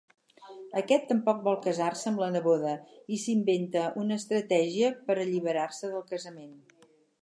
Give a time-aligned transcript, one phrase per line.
[0.79, 2.73] Aquest tampoc vol casar-se amb la neboda
[3.17, 6.63] i s'inventa una estratègia per alliberar-se del casament.